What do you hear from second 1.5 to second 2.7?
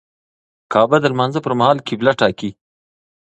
مهال قبله ټاکي.